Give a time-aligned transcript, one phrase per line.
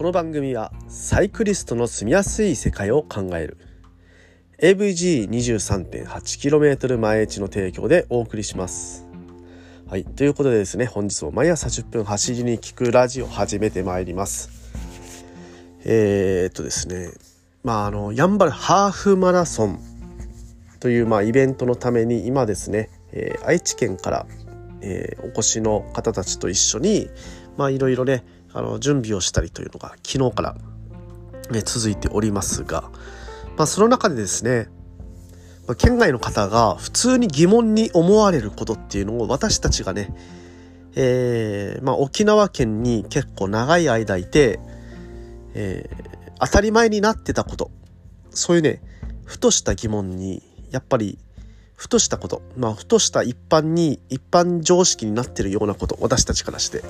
[0.00, 3.58] この番組はサイクリストの住みやすい世界を考える。
[4.62, 9.06] AVG23.8km 前地の提供でお送りします。
[9.86, 14.48] はいということでですね本日も毎朝10分走りに聞くラジオ始めてまいります。
[15.84, 17.10] えー、っとですね
[17.62, 19.80] まああのやんばるハーフマラソン
[20.80, 24.24] というまあイベントのために今ですね、えー、愛知県から、
[24.80, 27.10] えー、お越しの方たちと一緒に
[27.58, 30.54] まあいろいろねあの準備をしたりというのが昨日から、
[31.50, 32.90] ね、続いておりますが、
[33.56, 34.68] まあ、その中でですね、
[35.66, 40.14] まあ、県外の方が普通に疑問に思われることっていうのを私たちがね、
[40.96, 44.58] えーまあ、沖縄県に結構長い間いて、
[45.54, 47.70] えー、当たり前になってたこと
[48.30, 48.82] そういうね
[49.24, 51.18] ふとした疑問にやっぱり
[51.80, 56.84] ふとしたこと、まあ、ふとした一般に、一般常識になってるようなこと、私たちからして、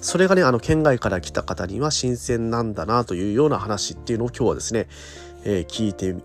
[0.00, 4.86] それがね、あの、県外から来た方には新鮮なんだなというような話っていうのを今日はですね、
[5.42, 6.20] えー、聞いて、聞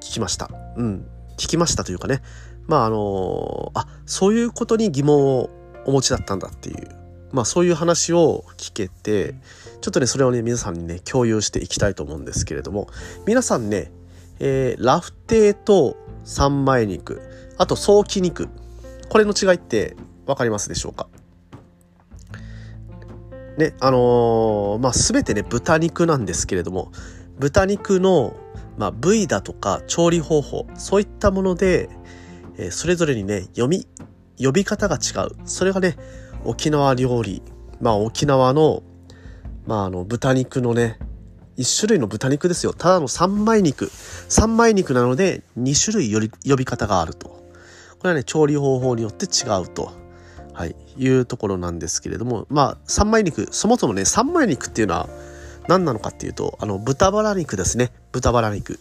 [0.00, 0.50] きました。
[0.78, 1.06] うん。
[1.36, 2.22] 聞きましたというかね、
[2.66, 5.50] まあ、あのー、あ、そういうことに疑問を
[5.84, 6.88] お持ちだったんだっていう、
[7.32, 9.34] まあ、そういう話を聞けて、
[9.82, 12.88] ちょっとね、それをね、皆さんにね、共有していきたいと思うんですけれども、
[13.26, 13.92] 皆さんね、
[14.40, 17.27] えー、ラフテーと三枚肉、
[17.58, 18.48] あと、早期肉。
[19.08, 21.08] これの違いって分かりますでしょうか？
[23.56, 26.92] ね、あのー、まあ、すべてね、豚肉なんですけれども、
[27.38, 28.36] 豚肉の、
[28.76, 31.88] まあ、部位だとか調理方法、そういったもので、
[32.56, 33.88] えー、それぞれにね、読み、
[34.38, 35.30] 呼び方が違う。
[35.44, 35.96] それがね、
[36.44, 37.42] 沖縄料理、
[37.80, 38.84] まあ、沖縄の、
[39.66, 40.98] まあ、あの、豚肉のね、
[41.56, 42.72] 一種類の豚肉ですよ。
[42.72, 43.90] ただの三枚肉。
[44.28, 47.37] 三枚肉なので、二種類より呼び方があると。
[47.98, 49.92] これはね、調理方法によって違うと。
[50.54, 55.08] はい、いうところなんですけれども、まあ、三枚肉、そもそもね、三枚肉っていうのは
[55.68, 57.92] 何なのかっていうと、あの、豚バラ肉ですね。
[58.10, 58.80] 豚バラ肉。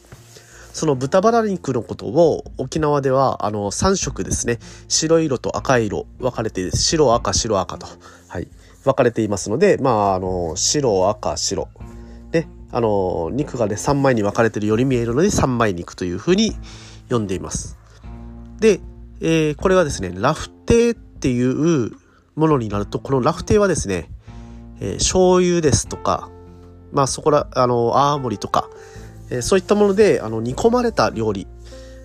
[0.77, 4.59] その豚バラ肉のことを沖縄ではあの3色ですね。
[4.87, 7.87] 白色と赤色分かれて白赤白赤と、
[8.27, 8.47] はい、
[8.83, 11.67] 分かれていますのでまああの白赤白。
[12.31, 12.47] ね。
[12.71, 16.55] あの肉がね3枚に分かれてるように見えるので3枚肉というふうに
[17.09, 17.75] 呼んでいます。
[18.59, 18.79] で
[19.19, 21.91] えー、これはですね、ラフテーっていう
[22.35, 24.11] ものになると、このラフテーはですね、
[24.79, 26.29] えー、醤油ですとか、
[26.91, 28.69] まあそこら、あの、青森とか、
[29.29, 31.47] えー、そういったもので、あの、煮込まれた料理。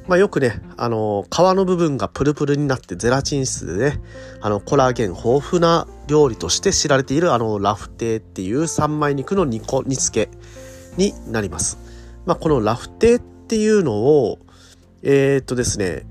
[0.08, 4.00] まあよくね、あの、皮の部分がプルプルになってゼラチン質でね、
[4.40, 10.30] あの、コラーゲン豊富な料理として知られている、あの、ラフテーっていう三枚肉の煮こ煮付け
[10.96, 11.78] になります。
[12.26, 14.38] まあこのラフテーっていうのを、
[15.02, 16.06] えー、っとですね、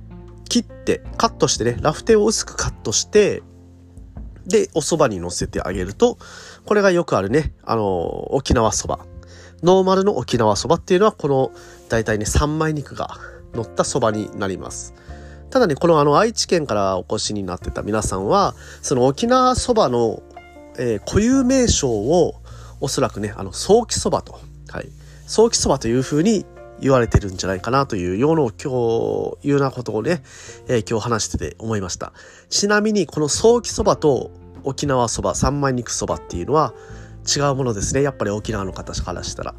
[0.51, 3.41] 切ってカットしてねラフテーを薄くカットして
[4.45, 6.17] でお蕎麦にのせてあげると
[6.65, 8.99] これがよくあるねあの沖縄そば
[9.63, 11.53] ノーマルの沖縄そばっていうのはこの
[11.87, 13.17] 大体ね三枚肉が
[13.53, 14.93] 乗ったそばになります。
[15.51, 20.21] ただねこのあの愛知県からお越しになってた皆さんはその沖縄そばの、
[20.77, 22.41] えー、固有名称を
[22.81, 24.89] おそらくねあの早期そばと、はい、
[25.27, 26.45] 早期そばというふうに
[26.81, 30.23] 言われてるんじゃないかなというような今日、いうなことをね、
[30.67, 32.11] えー、今日話してて思いました。
[32.49, 34.31] ちなみにこの早期そばと
[34.63, 36.73] 沖縄そば、三枚肉そばっていうのは
[37.25, 38.01] 違うものですね。
[38.01, 39.55] やっぱり沖縄の方からしたら。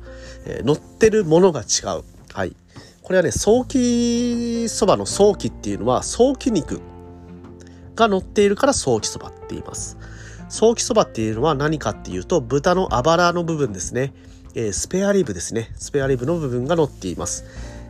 [0.47, 2.05] えー、乗ってるものが違う。
[2.33, 2.57] はい。
[3.03, 6.81] これはね、早期そばの早期っていうのは早期肉
[7.95, 9.97] が乗っているから早期そばって言います。
[10.49, 14.13] 早期そばっていうのは何かっていうと豚のあばらの部分ですね。
[14.55, 15.71] えー、スペアリブですね。
[15.77, 17.45] スペアリブの部分が載っています。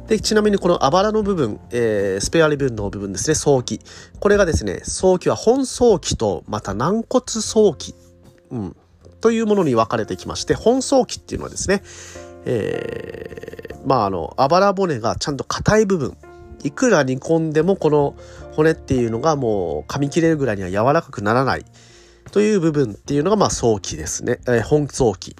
[0.06, 3.80] で、ちなみにこのあばらの部分、えー、スペアリブの部分ですね、早期。
[4.20, 7.94] これがですね、早期は本早期と、また軟骨早期、
[8.50, 8.76] うん、
[9.20, 11.82] というものに分かれてきまして、本早期っていうのはですね、
[12.44, 16.16] えー、まああの、あばら骨がちゃんと硬い部分、
[16.64, 18.14] いくら煮込んでもこの
[18.52, 21.64] 骨っていうのがもう噛み切れるぐらいには柔らかくならない。
[22.30, 25.36] という部分っていうのがまあ早期ですね、えー、本早期。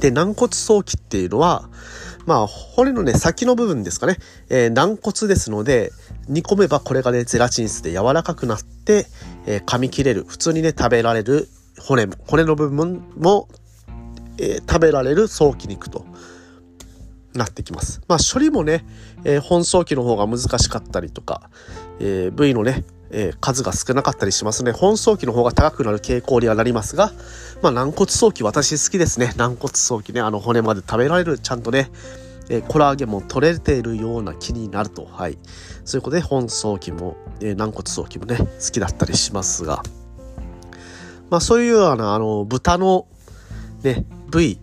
[0.00, 1.68] で、軟骨早期っていうのは、
[2.26, 4.16] まあ、骨のね、先の部分ですかね。
[4.48, 5.92] えー、軟骨ですので、
[6.28, 9.06] 煮込めばこれがね、ゼラチン質で柔らかくなって、
[9.46, 10.24] えー、噛み切れる。
[10.26, 11.48] 普通にね、食べられる
[11.80, 13.48] 骨も、骨の部分も、
[14.38, 16.04] えー、食べられる早期肉と
[17.34, 18.00] なってきます。
[18.06, 18.84] まあ、処理もね、
[19.24, 21.50] えー、本早期の方が難しかったりとか、
[21.98, 24.72] えー、部位のね、えー、数が少なかったりしますね。
[24.72, 27.12] 本早期の方が高くなる傾向にはなりますが、
[27.62, 29.32] まあ、軟骨早期私好きですね。
[29.36, 31.90] 軟骨早期ね、あの骨まで食べられる、ちゃんとね、
[32.48, 35.04] えー、コラーゲンも取れているような気になると。
[35.04, 35.38] はい。
[35.84, 39.82] そういうことで、本早期も、えー、軟骨早期もね、好きだったりしますが、
[41.30, 43.06] まあ、そういうような、あの、豚の、
[43.82, 44.58] ね、部位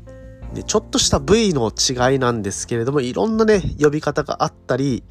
[0.54, 5.04] で、ちょっとした部位の違いなんですけれども、いろんなね、呼び方があったり、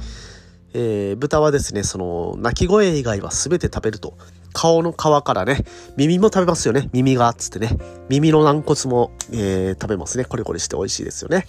[0.75, 4.17] えー、豚はですね、その、鳴き声以外は全て食べると。
[4.53, 5.65] 顔の皮からね、
[5.97, 6.89] 耳も食べますよね。
[6.93, 7.79] 耳が、つってね。
[8.09, 10.25] 耳の軟骨も、えー、食べますね。
[10.25, 11.47] コリコリして美味しいですよね。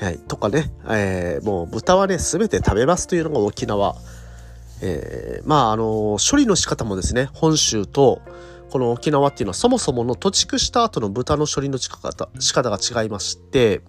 [0.00, 0.18] はい。
[0.18, 3.96] とかね、えー、もう豚はね、全て食べますというのが沖縄。
[4.80, 8.20] えー、まあ、あの処理の仕方もですね、本州と、
[8.70, 13.80] この沖縄っていうのはそもそもの土地区した後の豚の処理の仕方仕方が違いまして、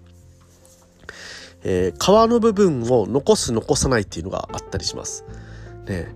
[1.62, 5.24] えー、皮の部分を残す残さないっていうのがあったりします。
[5.86, 6.14] ね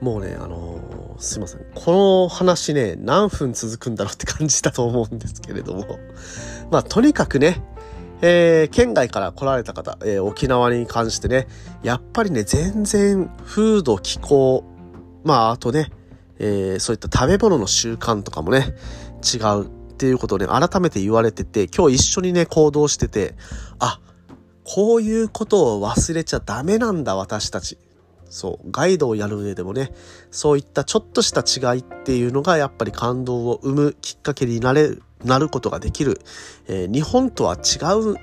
[0.00, 1.60] もうね、あのー、すいません。
[1.74, 5.98] この話ね、何分続くんだろうって感じだと思うんですけれども。
[6.72, 7.62] まあ、とにかくね、
[8.22, 11.48] えー、県外から来られた方、えー、沖縄に関してね、
[11.82, 14.64] やっぱりね、全然風土、気候、
[15.22, 15.90] まあ、あとね、
[16.38, 18.74] えー、そういった食べ物の習慣とかもね、
[19.22, 23.34] 違うっていうことをね、改めて言われてて、今日一緒にね、行動してて、
[23.78, 24.00] あ、
[24.72, 27.76] こういうことを忘れちゃダメなんだ、私たち。
[28.28, 29.92] そう、ガイドをやる上でもね、
[30.30, 36.20] そういったちょっとした違いっていうのがやっぱり感動を生むきっかけになれる、なることができる、
[36.68, 38.14] えー、日本とは違う、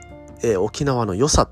[0.41, 1.49] えー、沖縄の良さ、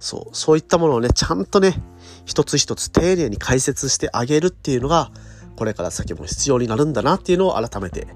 [0.00, 1.80] そう、そういったものをね、ちゃんとね、
[2.24, 5.12] 一つ一つ丁寧に解説してあげるっていうのが、
[5.54, 8.08] これから先も必要になるんだなっていうのを改めて、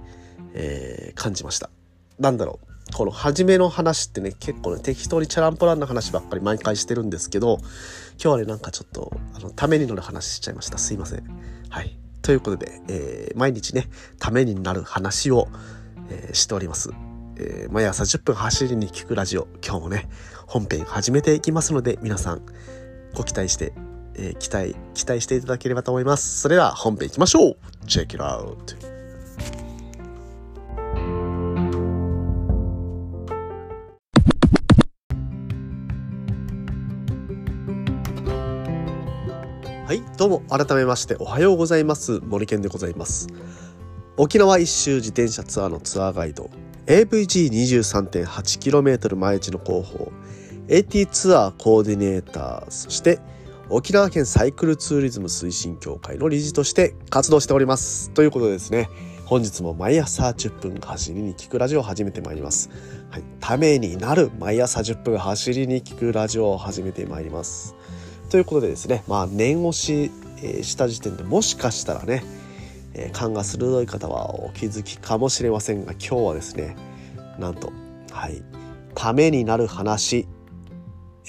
[0.55, 1.71] えー、感じました。
[2.19, 2.72] なんだろう。
[2.95, 7.69] この初めの話ってね、結構ね、適当にチャランポランな話ばっかり毎回してるんですけど、今
[8.19, 10.79] 日はね、なんかちょっと、あの、ためになる話しちゃいました。
[10.79, 11.25] すいません。
[11.71, 11.97] はい。
[12.21, 13.89] ということで、えー、毎日ね、
[14.19, 15.49] ためになる話を、
[16.11, 16.91] えー、しております。
[17.37, 20.09] えー、毎朝10分走りに聞くラジオ、今日もね、
[20.47, 22.43] 本編始めていきますので、皆さん、
[23.15, 23.73] ご期待して
[24.15, 26.41] えー、期待、期待していただければと思います。
[26.41, 27.57] それでは本編行きましょう
[27.87, 28.83] !Check it out!
[28.83, 28.92] はい、
[40.23, 42.21] どうも改めましておはようございます。
[42.21, 43.27] 森健でございます。
[44.17, 46.49] 沖縄一周自転車ツアーのツアーガイド
[46.87, 50.13] AVG23.8km 毎日の広報
[50.69, 53.19] AT ツアーコーディネーターそして
[53.69, 58.13] 沖縄県サイクルツーリズム推進協会の理事として活動しております。
[58.13, 58.91] ということでですね、
[59.25, 62.71] 本日も毎朝10分走りに聞くラジオを始めてまいります。
[63.11, 67.75] はい、ためになる毎朝10分走りに聞くラジオを始めてまいります。
[68.33, 70.11] ということでですね、まあ念押し
[70.63, 72.25] した時点でもしかしたらね、
[72.95, 76.75] え、勘が鋭い方はお気づきかもしれませんが、今日はですね、
[77.39, 77.71] なんと、
[78.11, 78.43] はい、
[78.95, 80.27] ためになる話、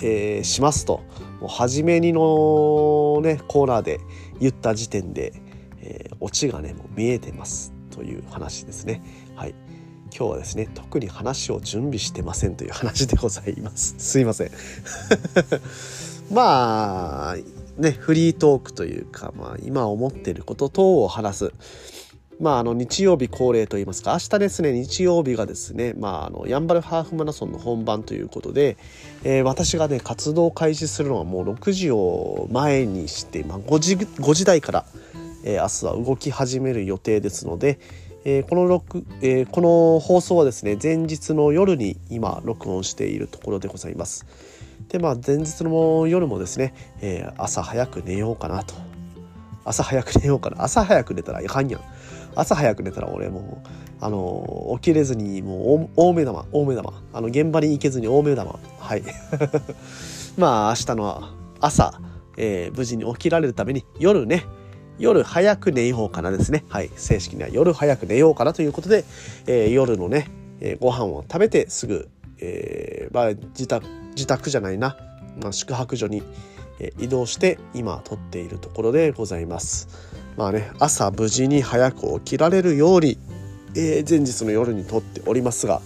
[0.01, 1.01] えー、しますと、
[1.41, 3.99] もう初めにのねコーナーで
[4.39, 5.33] 言った時点で、
[5.81, 9.03] えー、オチがねもう見えてますという話ですね。
[9.35, 9.55] はい。
[10.17, 13.95] 今日はですね特に話を準備してませんという話でございます。
[13.97, 14.51] すいません。
[16.33, 17.35] まあ
[17.77, 21.53] ねフリートークというかまあ今思っていること等を話す
[22.39, 28.77] まあ、あの日曜日恒例といいますか明日ですね日曜日がですね、まあ、あのヤンバルハーフマラソンの本番ということで、
[29.23, 34.85] え、私がね活動開始するのはもう6時を前にして、まあ、5, 時5時台から、
[35.43, 37.79] えー、明日は動き始める予定ですので、
[38.25, 44.25] え、この6、え、この放送はですね前日の夜に今録音しているところでございます。
[44.89, 48.75] でまあ前日の夜もですね、えー、朝早く寝ようかなと。
[49.65, 50.63] 朝早く寝ようかな。
[50.63, 51.81] 朝早く寝たらいかんやん。
[52.35, 53.67] 朝早く寝たら俺もう
[54.01, 56.93] あの起きれずにもう大目玉大目玉。
[57.13, 58.59] あの現場に行けずに大目玉。
[58.79, 59.03] はい。
[60.37, 61.23] まあ明日の
[61.59, 61.99] 朝、
[62.37, 64.43] えー、無事に起きられるために夜ね。
[64.99, 66.65] 夜早く寝ようかなですね。
[66.69, 66.91] はい。
[66.95, 69.05] 正式には夜早く寝ようかなということで、
[69.47, 72.09] えー、夜のね、えー、ご飯を食べてすぐ、
[72.39, 74.97] えーまあ、自宅自宅じゃないな、
[75.41, 76.23] まあ、宿泊所に
[76.99, 79.87] 移動して今撮っているところでございます。
[80.35, 83.17] まあね朝無事に早く起きられるように、
[83.75, 85.81] えー、前日の夜に撮っておりますが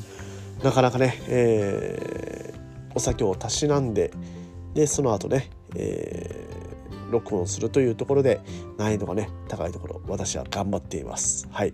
[0.63, 4.11] なかなかね、えー、お酒をたしなんで
[4.73, 8.39] でその後ね、えー、録音するというところで
[8.77, 11.47] 難易度がね高いところ私は頑張っています。
[11.51, 11.73] はい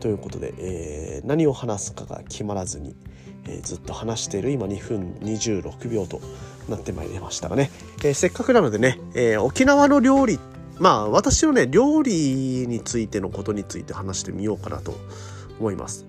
[0.00, 2.94] ということで、えー、何を話すかが決まらずに、
[3.46, 6.20] えー、ずっと話している今2分26秒と
[6.68, 7.70] なってまいりましたがね、
[8.04, 10.38] えー、せっかくなのでね、え沖縄の料理
[10.78, 14.94] まあ私のね料理についてのことについて話してみようかなと
[15.58, 16.06] 思います。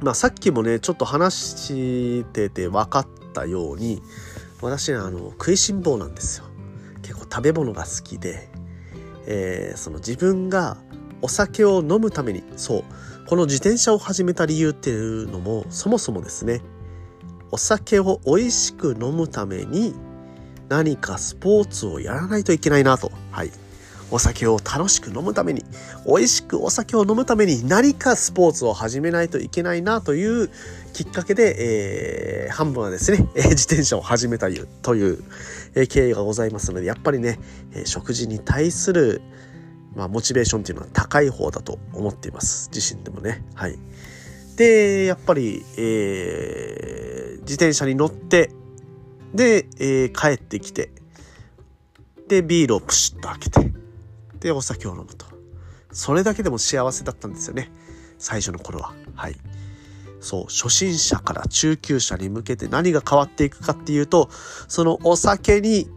[0.00, 4.02] まあさっきもねちょっと話してて分かったように
[4.60, 6.44] 私ねあの食いしん坊なんですよ。
[7.02, 8.48] 結構食べ物が好きで、
[9.26, 10.76] えー、その自分が
[11.22, 12.84] お酒を飲むためにそう
[13.26, 16.60] この自転車を始めた理由っていうのもそもそもですね
[17.50, 19.94] お酒を美味しく飲むために
[20.68, 23.12] 何かスポーツをやらないといけないなと。
[23.30, 23.50] はい。
[24.10, 25.64] お酒を楽しく飲むために、
[26.06, 30.50] 美味しくお酒を飲むために何かスポーツを始めないといけないなという
[30.94, 34.48] きっかけで、えー、半分はですね、えー、自転車を始めた
[34.82, 35.24] という、
[35.74, 37.38] えー、経緯がございますので、やっぱりね、
[37.74, 39.20] え食事に対する、
[39.94, 42.70] まあ、モチベーションっていうのは高い方だと思っています。
[42.74, 43.44] 自身でもね。
[43.54, 43.78] はい。
[44.56, 48.50] で、やっぱり、えー、自転車に乗って、
[49.34, 50.90] で、えー、帰ってきて、
[52.28, 53.72] で、ビールをプシッと開けて、
[54.42, 55.26] でお酒を飲むと
[55.92, 57.70] それだけでも幸せだったんですよね
[58.18, 59.36] 最初の頃ははい
[60.20, 64.28] そう初心者から中級者に向けて何が変わっていくかっていうと
[64.68, 65.88] そのお酒に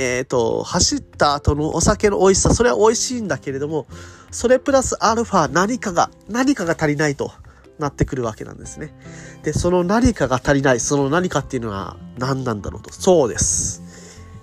[0.00, 3.86] えっ、ー、と走った後のお酒の美味しさそれは美味しいんだけれども
[4.30, 7.30] それプラスアルファ何かが何かが足りないと
[7.78, 8.94] なってくるわけなんですね
[9.42, 13.82] でその何かが足りないその何かっていうのは何なんだろうとそうです、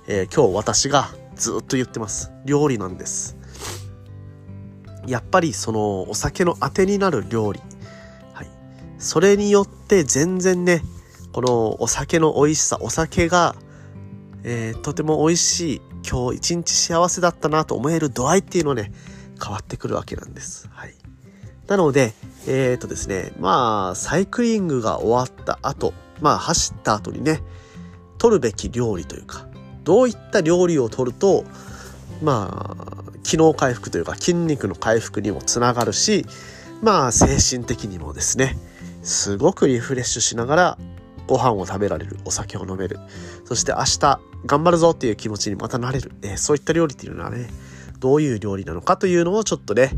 [0.07, 2.31] えー、今日私がずっと言ってます。
[2.45, 3.37] 料理なんです。
[5.05, 7.61] やっぱりそのお酒のあてになる料理。
[8.33, 8.47] はい。
[8.97, 10.81] それによって全然ね、
[11.31, 13.55] このお酒の美味しさ、お酒が、
[14.43, 18.91] えー、とても美味しい、今日一日幸せだったなと思える度合いっていうのね、
[19.41, 20.69] 変わってくるわけなんです。
[20.71, 20.93] はい。
[21.67, 22.13] なので、
[22.47, 27.41] えっ、ー、とですね、まあ、サイクリングが終わった後、まあ、走った後にね、
[28.17, 29.47] 取るべき料理というか、
[29.87, 31.45] どういった料理をとると
[32.21, 36.25] まあ機能回復というか筋肉の回復にもつながるし
[36.81, 38.57] まあ精神的にもですね
[39.01, 40.77] すごくリフレッシュしながら
[41.27, 42.99] ご飯を食べられるお酒を飲める
[43.45, 47.49] そして明日頑張るぞっていう気持ちにまたなれる、えー、そういった料理っていうのはね
[47.99, 49.91] どういう料理なのかというのをちょっとね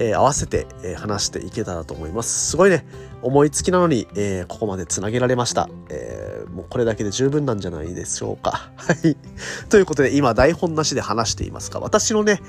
[0.00, 2.50] えー、合わせて、えー、話していけたらと思います。
[2.50, 2.86] すごいね、
[3.20, 5.68] 思いつきなのに、えー、ここまでつなげられました。
[5.90, 8.70] えもうこれだけで十分なんじゃないでしょうか。
[8.78, 9.16] はい。
[9.68, 12.40] ということで、今台本なしで話していますが、私のね、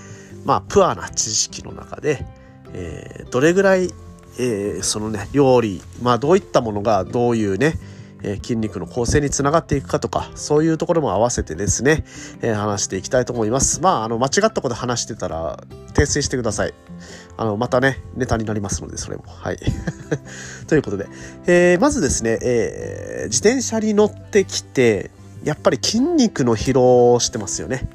[0.45, 2.25] まあ、プアな知識の中で、
[2.73, 3.91] えどれぐらい、
[4.37, 7.79] えそのね、料理、まあ、どういったものがどういうね、
[8.23, 12.03] え筋肉の構成につながっていくかとか、そういうところも合わせてですね、
[12.41, 13.81] え、話していきたいと思います。
[13.81, 15.57] まあ、あの、間違ったこと話してたら、
[15.93, 16.73] 訂正してください。
[17.37, 19.23] あの、またね、ネタになりますので、それも。
[19.27, 19.57] はい。
[20.67, 21.07] ということで、
[21.45, 25.11] えー、まずですね、えー、自転車に乗ってきて、
[25.43, 27.87] やっぱり筋肉の疲労をしてますよね。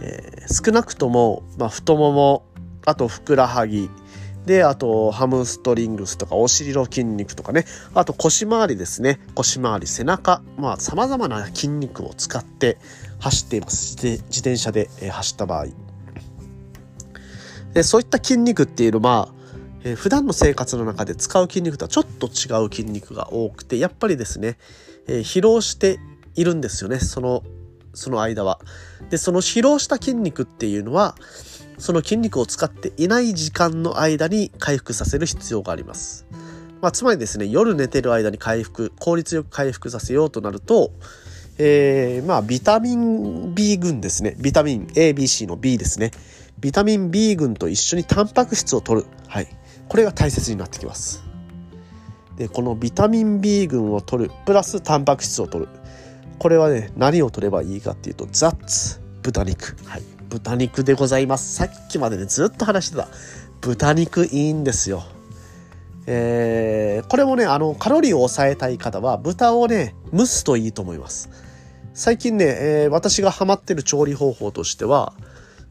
[0.00, 2.44] えー、少なくとも、まあ、太もも、
[2.84, 3.90] あとふくらはぎ、
[4.46, 9.20] で、あと、ハムストリングスとか、お尻の筋肉とかね、あと腰回りですね。
[9.34, 12.78] 腰回り、背中、まあ、様々な筋肉を使って
[13.18, 13.96] 走っています。
[13.96, 15.66] 自転車で走った場合。
[17.74, 19.28] でそういった筋肉っていうのは、
[19.84, 24.56] えー、普段の生活の中で使う筋肉とはちょっと違う筋肉が多くて、やっぱりですね、
[25.06, 25.98] えー、疲労して
[26.36, 27.42] いるんですよね、その、
[27.92, 28.60] その間は。
[29.10, 31.16] で、その疲労した筋肉っていうのは、
[31.78, 36.26] その筋肉を使っていない時間の間に回復させる必要があります。
[36.80, 40.92] まあ、つまりですね、夜寝てる間に回復、効率よく回復させようとなると、
[41.58, 44.36] えー、まあ、ビタミン B 群ですね。
[44.38, 46.10] ビタミン A、B、C の B ですね。
[46.58, 49.06] ビタミン B 群と一緒にタンパク質を取る。
[49.26, 49.48] はい。
[49.88, 51.24] これが大切になってきます。
[52.36, 55.70] で、このビタミン B 群を取る、プラスタンパク質を取る。
[56.38, 59.76] これはね、何を取ればいいかっていうと、ザッツ、豚肉。
[59.86, 60.15] はい。
[60.28, 61.54] 豚肉でございます。
[61.54, 63.08] さっきまでね、ずっと話してた。
[63.60, 65.04] 豚肉いいんですよ。
[66.06, 71.30] えー、これもね、あの、カロリーを抑えたい方は、豚をね、蒸すといいと思います。
[71.94, 75.14] 最近ね、えー、私がハマってる調理方法としては、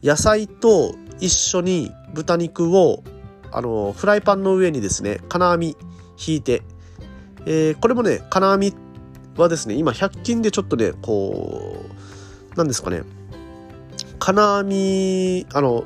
[0.02, 3.02] 野菜と一緒に豚肉を、
[3.50, 5.76] あの、フライパンの上にですね、金網
[6.26, 6.62] 引いて、
[7.46, 8.74] えー、これもね、金網
[9.36, 11.84] はですね、今100均でちょっとね、こ
[12.54, 13.02] う、なんですかね、
[14.26, 15.84] 金網、あの、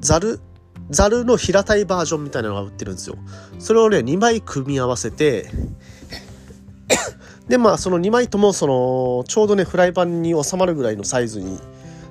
[0.00, 0.40] ざる
[0.90, 3.16] ざるの平たいバージョンみたいなのが売ってるんですよ。
[3.60, 5.48] それをね、2枚組み合わせて、
[7.46, 11.60] で、まあ、その2枚とも、その、ちょうどね、フライパンに収まるぐらいのサイズに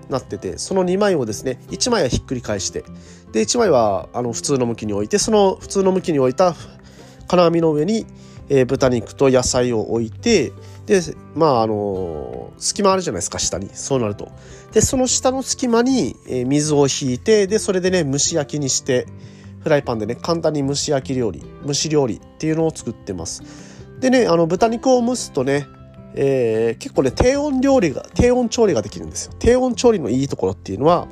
[0.09, 2.85] なってて、その2枚をですね、1枚はひっくり返して、
[3.33, 6.55] で、1枚は、あの、普通の向きに置いて、その普通の向きに置いた
[7.27, 8.05] 金網の上に、
[8.47, 10.53] えー、豚肉と野菜を置いて、
[10.87, 11.01] で、
[11.35, 13.69] まあ、あのー、隙間あるじゃないですか、下に。
[13.73, 14.31] そうなると。
[14.71, 19.05] で、その下の隙間に、え、水を引いて、で、それでね、蒸し焼きにして、
[19.59, 23.43] フライパンでね、簡単に蒸し焼き料理、蒸し料理っていうのを作ってます。
[23.99, 25.67] でね、あの、豚肉を蒸すとね、
[26.15, 29.33] えー、結構ね、低温料理が、低温調理ができるんですよ。
[29.39, 31.09] 低温調理のいいところっていうのは、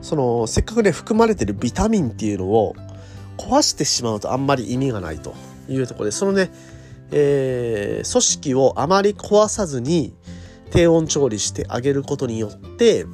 [0.00, 2.74] その、せっかくね、含まれてるビタミンっていうのを
[3.36, 5.34] 壊してしまうとあんまり意味がないと
[5.68, 6.50] いうところで、そのね、
[7.12, 10.14] えー、組織をあまり壊さずに
[10.70, 13.06] 低温調理してあげることによって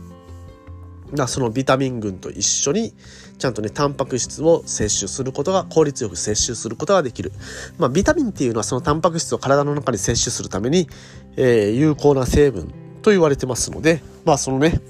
[1.29, 2.93] そのビタミン群と一緒に
[3.39, 7.33] ちゃんとねタンパク質を摂取することが効率よく摂取することができる、
[7.79, 10.89] まあ、ビタミンっていうのはそのタンパク質を体の中に摂取するために、
[11.37, 12.73] えー、有効な成分
[13.03, 14.81] と言われてますのでまあそのね、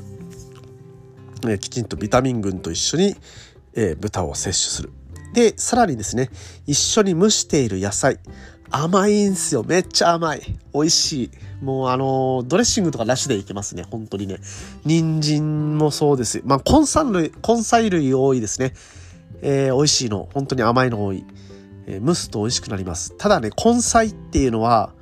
[1.47, 3.15] え、きちんとビタミン群と一緒に、
[3.75, 4.93] えー、豚を摂取する。
[5.35, 6.31] でさらにですね
[6.67, 8.19] 一緒に蒸している野菜。
[8.71, 10.43] 甘いんすよめっちゃ甘い
[10.75, 11.31] 美味しい
[11.63, 13.83] もうあのドレッシングとかなしでいけますね。
[13.83, 14.39] 本当にね。
[14.85, 16.43] 人参もそうです。
[16.45, 18.75] まあ、根菜類、根菜類多いですね。
[19.43, 20.29] えー、美味しいの。
[20.35, 21.25] 本当に甘いの多い。
[21.87, 23.17] えー、蒸すと美味しくなります。
[23.17, 24.93] ただね、根菜っていうのは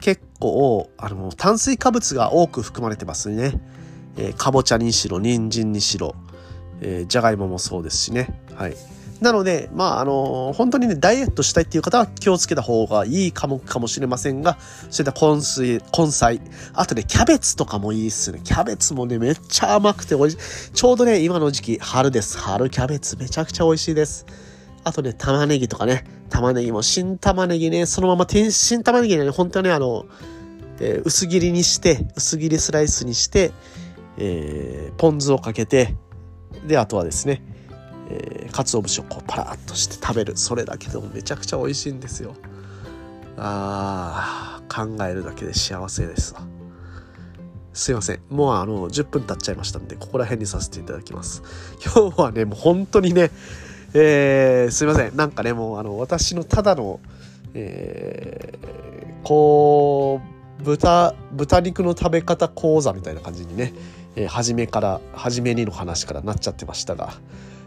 [0.00, 3.60] 結構、あの、炭水化物が多く含まれてますね。
[4.16, 6.14] えー、かぼちゃにしろ、人参にしろ、
[6.82, 8.38] えー、じゃがいももそうですしね。
[8.54, 8.76] はい。
[9.22, 14.58] なので、まあ、あの、本当にね、ダイエットしたいっていう方は気をつけた方がいいかも、かもしれませんが、
[14.90, 16.40] そういった根水、根菜、
[16.74, 18.40] あとね、キャベツとかもいいっすね。
[18.42, 20.72] キャベツもね、めっちゃ甘くて美味しい。
[20.72, 22.36] ちょうどね、今の時期、春です。
[22.36, 24.26] 春キャベツめちゃくちゃ美味しいです。
[24.82, 30.06] あとね、玉ねぎとかね、玉ねぎも新玉ねぎね、そのまま天新玉ねぎね、本当にね、あの、
[30.80, 33.52] えー、薄切りにして、薄切りスライスにして、
[34.18, 35.94] えー、ポン酢をかけて、
[36.66, 37.42] で、あとはですね、
[38.52, 40.36] 鰹節をこうパラッとして食べる。
[40.36, 42.34] それだけでもめちゃくちゃ美味しいんですよ。
[43.36, 46.42] あー考えるだけで幸せですわ。
[47.72, 48.20] すいません。
[48.28, 51.42] もうあの10分経っちゃいましたんでここら辺にさせていただきます。
[51.82, 53.30] 今日はねもう本当にね
[53.94, 55.16] えー、すいません。
[55.16, 57.00] なんかねもうあの私のただの
[57.54, 60.20] えー、こ
[60.60, 63.72] う豚豚肉の食べ方講座みたいな感じにね、
[64.16, 67.14] えー、初めから初めにの話からなっちゃってましたが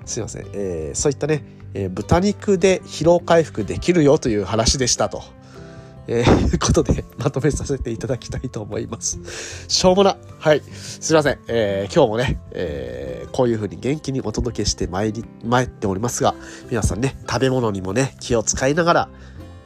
[0.05, 5.23] すいません、えー、そういったね、えー、豚肉で疲労回復できるよという話でしたと。
[6.07, 9.19] えー、いうことでまとめさせていただきたいと思います。
[9.67, 10.17] しょうもな。
[10.39, 10.61] はい。
[10.61, 11.39] すいません。
[11.47, 16.35] えー、今日もね、えー、こういう風に元気にお届けして参り、参っておりますが、
[16.69, 19.09] 皆さんね、食べ物にもね、気を使いながら、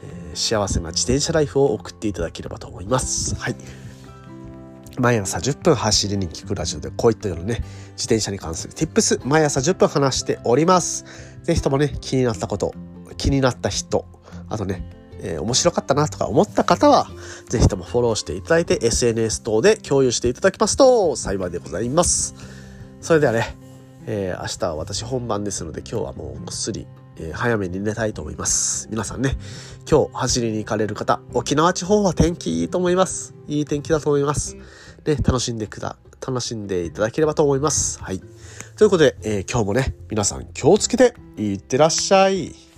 [0.04, 3.36] えー、幸せな自転車ライフを送っていただければと思います。
[3.36, 3.56] はい。
[5.00, 11.06] 毎朝10分走りに聞くラジオでこういったようなね、自転車に関する tips、毎朝10分話しております。
[11.44, 12.74] ぜひともね、気になったこと、
[13.18, 14.06] 気になった人、
[14.50, 14.84] あとね、
[15.22, 17.08] えー、面白かったなとか思った方は、
[17.48, 22.36] ぜひともフォローしていただいて SNS 等で共有していただきますと幸いでございます。
[23.00, 23.56] それではね、
[24.06, 28.88] えー、明日は私本番ですので今日はもうぐっすり、え、早めに寝たいと思います。
[28.90, 29.38] 皆さんね、
[29.90, 33.34] 今日走りに行かれる方、沖縄地方は天気いいと思います。
[33.48, 34.58] いい天気だと思います。
[35.06, 38.02] ね、楽しんでくだ、楽しんでいただければと思います。
[38.02, 38.20] はい。
[38.78, 42.68] ということで、えー、今日もね、皆さん気をつけていってらっしゃい。